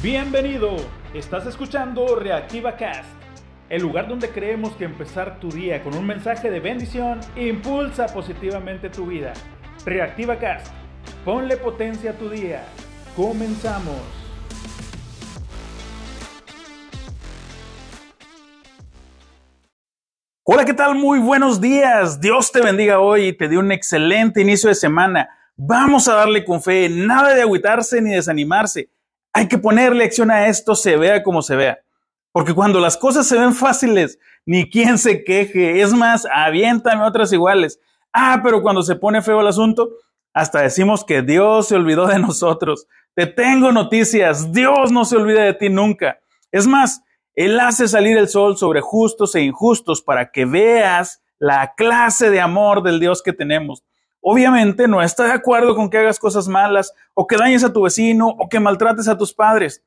[0.00, 0.76] Bienvenido,
[1.12, 3.08] estás escuchando Reactiva Cast,
[3.68, 8.90] el lugar donde creemos que empezar tu día con un mensaje de bendición impulsa positivamente
[8.90, 9.32] tu vida.
[9.84, 10.68] Reactiva Cast,
[11.24, 12.62] ponle potencia a tu día.
[13.16, 13.96] Comenzamos.
[20.44, 20.94] Hola, ¿qué tal?
[20.94, 22.20] Muy buenos días.
[22.20, 25.28] Dios te bendiga hoy y te dé un excelente inicio de semana.
[25.56, 28.90] Vamos a darle con fe, nada de agüitarse ni desanimarse.
[29.32, 31.78] Hay que ponerle acción a esto, se vea como se vea.
[32.32, 35.80] Porque cuando las cosas se ven fáciles, ni quien se queje.
[35.80, 37.80] Es más, aviéntame otras iguales.
[38.12, 39.90] Ah, pero cuando se pone feo el asunto,
[40.32, 42.86] hasta decimos que Dios se olvidó de nosotros.
[43.14, 46.20] Te tengo noticias, Dios no se olvida de ti nunca.
[46.52, 47.02] Es más,
[47.34, 52.40] Él hace salir el sol sobre justos e injustos para que veas la clase de
[52.40, 53.84] amor del Dios que tenemos.
[54.20, 57.82] Obviamente no está de acuerdo con que hagas cosas malas o que dañes a tu
[57.82, 59.84] vecino o que maltrates a tus padres.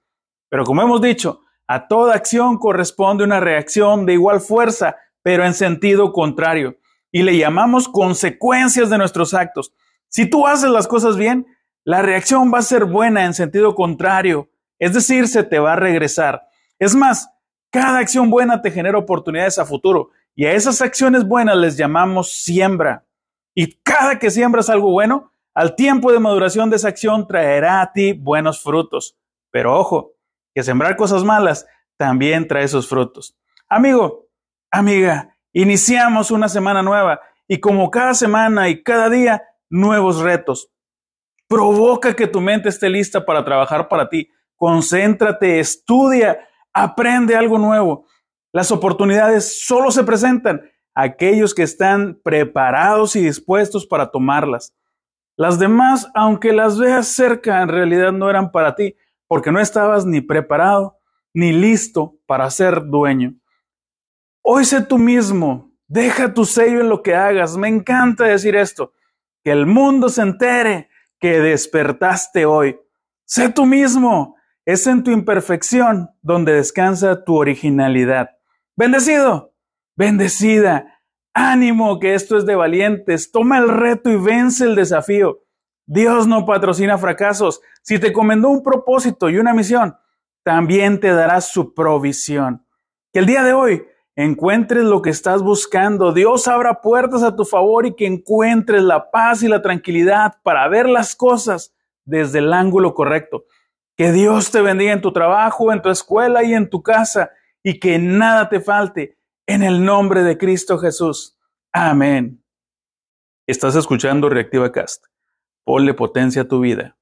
[0.50, 5.54] Pero como hemos dicho, a toda acción corresponde una reacción de igual fuerza, pero en
[5.54, 6.78] sentido contrario.
[7.12, 9.74] Y le llamamos consecuencias de nuestros actos.
[10.08, 11.46] Si tú haces las cosas bien,
[11.84, 14.50] la reacción va a ser buena en sentido contrario.
[14.80, 16.44] Es decir, se te va a regresar.
[16.80, 17.30] Es más,
[17.70, 20.10] cada acción buena te genera oportunidades a futuro.
[20.36, 23.06] Y a esas acciones buenas les llamamos siembra.
[23.62, 27.94] Y cada que siembras algo bueno, al tiempo de maduración de esa acción traerá a
[27.94, 29.20] ti buenos frutos.
[29.52, 30.14] Pero ojo,
[30.56, 33.38] que sembrar cosas malas también trae esos frutos.
[33.70, 34.30] Amigo,
[34.72, 40.72] amiga, iniciamos una semana nueva y como cada semana y cada día, nuevos retos.
[41.48, 44.28] Provoca que tu mente esté lista para trabajar para ti.
[44.56, 48.08] Concéntrate, estudia, aprende algo nuevo.
[48.52, 54.74] Las oportunidades solo se presentan aquellos que están preparados y dispuestos para tomarlas.
[55.38, 58.96] Las demás, aunque las veas cerca, en realidad no eran para ti,
[59.28, 60.98] porque no estabas ni preparado
[61.34, 63.36] ni listo para ser dueño.
[64.44, 67.58] Hoy sé tú mismo, deja tu sello en lo que hagas.
[67.58, 68.94] Me encanta decir esto,
[69.44, 70.90] que el mundo se entere
[71.20, 72.80] que despertaste hoy.
[73.26, 74.36] Sé tú mismo,
[74.66, 78.32] es en tu imperfección donde descansa tu originalidad.
[78.76, 79.51] Bendecido
[80.02, 81.00] bendecida.
[81.32, 83.32] Ánimo que esto es de valientes.
[83.32, 85.44] Toma el reto y vence el desafío.
[85.86, 87.62] Dios no patrocina fracasos.
[87.84, 89.96] Si te comendó un propósito y una misión,
[90.44, 92.66] también te dará su provisión.
[93.14, 93.84] Que el día de hoy
[94.16, 96.14] encuentres lo que estás buscando.
[96.14, 100.68] Dios abra puertas a tu favor y que encuentres la paz y la tranquilidad para
[100.68, 101.76] ver las cosas
[102.06, 103.46] desde el ángulo correcto.
[103.96, 107.30] Que Dios te bendiga en tu trabajo, en tu escuela y en tu casa
[107.62, 111.38] y que nada te falte en el nombre de Cristo Jesús.
[111.72, 112.44] Amén.
[113.48, 115.06] Estás escuchando Reactiva Cast.
[115.64, 116.98] Ponle potencia a tu vida.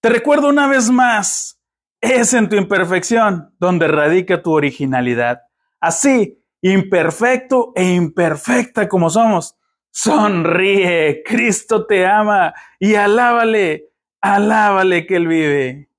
[0.00, 1.60] Te recuerdo una vez más,
[2.00, 5.42] es en tu imperfección donde radica tu originalidad.
[5.80, 9.56] Así, imperfecto e imperfecta como somos,
[9.90, 15.90] sonríe, Cristo te ama y alábale, alábale que Él vive.